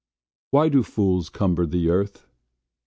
Why 0.49 0.67
do 0.69 0.81
fools 0.81 1.29
cumber 1.29 1.67
the 1.67 1.91
Earth! 1.91 2.25